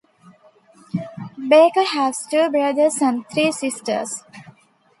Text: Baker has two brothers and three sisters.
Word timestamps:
Baker 1.47 1.83
has 1.83 2.25
two 2.25 2.49
brothers 2.49 3.03
and 3.03 3.23
three 3.29 3.51
sisters. 3.51 4.23